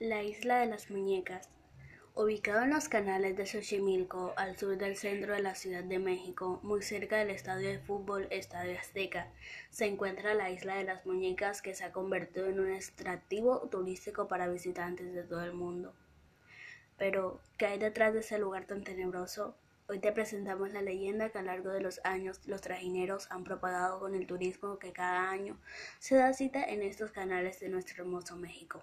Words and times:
La 0.00 0.22
isla 0.22 0.60
de 0.60 0.66
las 0.66 0.90
muñecas. 0.90 1.50
Ubicado 2.14 2.62
en 2.62 2.70
los 2.70 2.88
canales 2.88 3.36
de 3.36 3.44
Xochimilco, 3.44 4.32
al 4.38 4.56
sur 4.56 4.78
del 4.78 4.96
centro 4.96 5.34
de 5.34 5.42
la 5.42 5.54
Ciudad 5.54 5.84
de 5.84 5.98
México, 5.98 6.58
muy 6.62 6.80
cerca 6.80 7.18
del 7.18 7.28
estadio 7.28 7.68
de 7.68 7.80
fútbol 7.80 8.26
Estadio 8.30 8.78
Azteca, 8.78 9.30
se 9.68 9.84
encuentra 9.84 10.32
la 10.32 10.48
isla 10.48 10.76
de 10.76 10.84
las 10.84 11.04
muñecas 11.04 11.60
que 11.60 11.74
se 11.74 11.84
ha 11.84 11.92
convertido 11.92 12.46
en 12.46 12.60
un 12.60 12.72
atractivo 12.72 13.68
turístico 13.68 14.26
para 14.26 14.48
visitantes 14.48 15.12
de 15.12 15.22
todo 15.22 15.44
el 15.44 15.52
mundo. 15.52 15.92
Pero, 16.96 17.42
¿qué 17.58 17.66
hay 17.66 17.78
detrás 17.78 18.14
de 18.14 18.20
ese 18.20 18.38
lugar 18.38 18.64
tan 18.64 18.82
tenebroso? 18.82 19.54
Hoy 19.86 19.98
te 19.98 20.12
presentamos 20.12 20.72
la 20.72 20.80
leyenda 20.80 21.28
que 21.28 21.36
a 21.36 21.42
lo 21.42 21.48
largo 21.48 21.72
de 21.72 21.82
los 21.82 22.00
años 22.04 22.40
los 22.46 22.62
trajineros 22.62 23.30
han 23.30 23.44
propagado 23.44 24.00
con 24.00 24.14
el 24.14 24.26
turismo 24.26 24.78
que 24.78 24.94
cada 24.94 25.28
año 25.28 25.60
se 25.98 26.14
da 26.14 26.32
cita 26.32 26.64
en 26.64 26.80
estos 26.80 27.12
canales 27.12 27.60
de 27.60 27.68
nuestro 27.68 28.02
hermoso 28.02 28.34
México. 28.36 28.82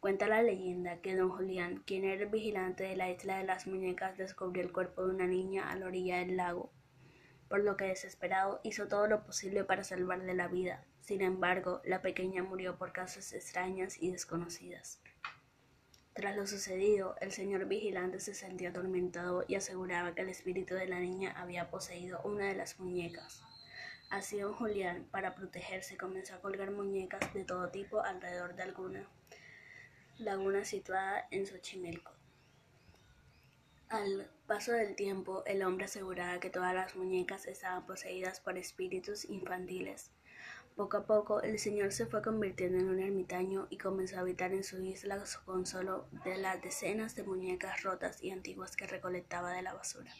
Cuenta 0.00 0.28
la 0.28 0.42
leyenda 0.42 1.02
que 1.02 1.14
don 1.14 1.28
Julián, 1.28 1.82
quien 1.84 2.04
era 2.04 2.22
el 2.22 2.30
vigilante 2.30 2.84
de 2.84 2.96
la 2.96 3.10
isla 3.10 3.36
de 3.36 3.44
las 3.44 3.66
muñecas, 3.66 4.16
descubrió 4.16 4.62
el 4.62 4.72
cuerpo 4.72 5.04
de 5.04 5.14
una 5.14 5.26
niña 5.26 5.70
a 5.70 5.76
la 5.76 5.84
orilla 5.84 6.20
del 6.20 6.38
lago, 6.38 6.72
por 7.50 7.62
lo 7.62 7.76
que 7.76 7.84
desesperado 7.84 8.60
hizo 8.64 8.88
todo 8.88 9.06
lo 9.08 9.26
posible 9.26 9.62
para 9.62 9.84
salvarle 9.84 10.32
la 10.32 10.48
vida. 10.48 10.86
Sin 11.02 11.20
embargo, 11.20 11.82
la 11.84 12.00
pequeña 12.00 12.42
murió 12.42 12.78
por 12.78 12.92
causas 12.92 13.34
extrañas 13.34 14.00
y 14.00 14.10
desconocidas. 14.10 15.02
Tras 16.14 16.34
lo 16.34 16.46
sucedido, 16.46 17.14
el 17.20 17.30
señor 17.30 17.66
vigilante 17.66 18.20
se 18.20 18.34
sentía 18.34 18.70
atormentado 18.70 19.44
y 19.48 19.56
aseguraba 19.56 20.14
que 20.14 20.22
el 20.22 20.30
espíritu 20.30 20.76
de 20.76 20.88
la 20.88 20.98
niña 20.98 21.32
había 21.36 21.68
poseído 21.68 22.22
una 22.24 22.46
de 22.46 22.54
las 22.54 22.80
muñecas. 22.80 23.42
Así 24.08 24.40
don 24.40 24.54
Julián, 24.54 25.06
para 25.10 25.34
protegerse, 25.34 25.98
comenzó 25.98 26.36
a 26.36 26.40
colgar 26.40 26.70
muñecas 26.70 27.34
de 27.34 27.44
todo 27.44 27.68
tipo 27.68 28.00
alrededor 28.00 28.54
de 28.54 28.62
alguna 28.62 29.06
laguna 30.20 30.64
situada 30.64 31.26
en 31.30 31.46
Xochimilco. 31.46 32.12
Al 33.88 34.30
paso 34.46 34.72
del 34.72 34.94
tiempo, 34.94 35.42
el 35.46 35.62
hombre 35.62 35.86
aseguraba 35.86 36.38
que 36.40 36.50
todas 36.50 36.74
las 36.74 36.94
muñecas 36.94 37.46
estaban 37.46 37.86
poseídas 37.86 38.38
por 38.38 38.58
espíritus 38.58 39.24
infantiles. 39.24 40.10
Poco 40.76 40.98
a 40.98 41.06
poco, 41.06 41.42
el 41.42 41.58
señor 41.58 41.92
se 41.92 42.06
fue 42.06 42.22
convirtiendo 42.22 42.78
en 42.78 42.88
un 42.88 43.00
ermitaño 43.00 43.66
y 43.70 43.78
comenzó 43.78 44.18
a 44.18 44.20
habitar 44.20 44.52
en 44.52 44.62
su 44.62 44.82
isla 44.82 45.22
con 45.44 45.66
solo 45.66 46.06
de 46.24 46.36
las 46.36 46.62
decenas 46.62 47.16
de 47.16 47.24
muñecas 47.24 47.82
rotas 47.82 48.22
y 48.22 48.30
antiguas 48.30 48.76
que 48.76 48.86
recolectaba 48.86 49.52
de 49.52 49.62
la 49.62 49.74
basura. 49.74 50.12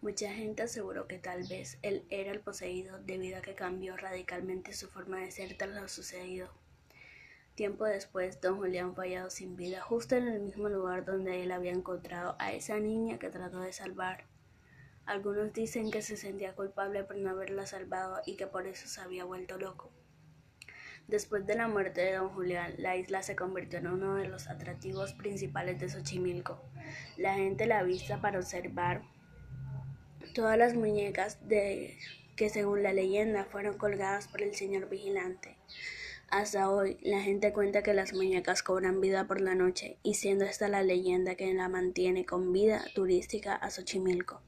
Mucha 0.00 0.32
gente 0.32 0.62
aseguró 0.62 1.08
que 1.08 1.18
tal 1.18 1.44
vez 1.48 1.78
él 1.82 2.06
era 2.10 2.30
el 2.30 2.40
poseído 2.40 2.98
debido 3.00 3.38
a 3.38 3.42
que 3.42 3.56
cambió 3.56 3.96
radicalmente 3.96 4.72
su 4.72 4.88
forma 4.88 5.18
de 5.18 5.32
ser 5.32 5.56
tras 5.58 5.70
lo 5.70 5.88
sucedido. 5.88 6.48
Tiempo 7.58 7.86
después, 7.86 8.40
don 8.40 8.58
Julián 8.58 8.94
fue 8.94 9.08
hallado 9.08 9.30
sin 9.30 9.56
vida, 9.56 9.80
justo 9.80 10.14
en 10.14 10.28
el 10.28 10.38
mismo 10.38 10.68
lugar 10.68 11.04
donde 11.04 11.42
él 11.42 11.50
había 11.50 11.72
encontrado 11.72 12.36
a 12.38 12.52
esa 12.52 12.78
niña 12.78 13.18
que 13.18 13.30
trató 13.30 13.58
de 13.58 13.72
salvar. 13.72 14.26
Algunos 15.06 15.52
dicen 15.52 15.90
que 15.90 16.00
se 16.00 16.16
sentía 16.16 16.54
culpable 16.54 17.02
por 17.02 17.16
no 17.16 17.30
haberla 17.30 17.66
salvado 17.66 18.20
y 18.24 18.36
que 18.36 18.46
por 18.46 18.68
eso 18.68 18.86
se 18.86 19.00
había 19.00 19.24
vuelto 19.24 19.58
loco. 19.58 19.90
Después 21.08 21.48
de 21.48 21.56
la 21.56 21.66
muerte 21.66 22.02
de 22.02 22.14
don 22.14 22.28
Julián, 22.28 22.74
la 22.78 22.94
isla 22.94 23.24
se 23.24 23.34
convirtió 23.34 23.80
en 23.80 23.88
uno 23.88 24.14
de 24.14 24.28
los 24.28 24.46
atractivos 24.46 25.14
principales 25.14 25.80
de 25.80 25.88
Xochimilco. 25.88 26.62
La 27.16 27.34
gente 27.34 27.66
la 27.66 27.82
vista 27.82 28.20
para 28.20 28.38
observar 28.38 29.02
todas 30.32 30.56
las 30.56 30.74
muñecas 30.74 31.40
que 31.48 32.50
según 32.50 32.84
la 32.84 32.92
leyenda 32.92 33.46
fueron 33.46 33.76
colgadas 33.76 34.28
por 34.28 34.42
el 34.42 34.54
señor 34.54 34.88
vigilante. 34.88 35.56
Hasta 36.30 36.70
hoy, 36.70 36.98
la 37.00 37.22
gente 37.22 37.54
cuenta 37.54 37.82
que 37.82 37.94
las 37.94 38.12
muñecas 38.12 38.62
cobran 38.62 39.00
vida 39.00 39.26
por 39.26 39.40
la 39.40 39.54
noche, 39.54 39.96
y 40.02 40.14
siendo 40.14 40.44
esta 40.44 40.68
la 40.68 40.82
leyenda 40.82 41.36
que 41.36 41.54
la 41.54 41.70
mantiene 41.70 42.26
con 42.26 42.52
vida 42.52 42.84
turística 42.94 43.54
a 43.54 43.70
Xochimilco. 43.70 44.42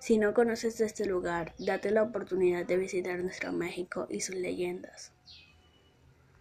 Si 0.00 0.16
no 0.16 0.32
conoces 0.32 0.80
este 0.80 1.04
lugar, 1.04 1.54
date 1.58 1.90
la 1.90 2.02
oportunidad 2.02 2.64
de 2.64 2.78
visitar 2.78 3.22
nuestro 3.22 3.52
México 3.52 4.06
y 4.08 4.22
sus 4.22 4.36
leyendas. 4.36 5.12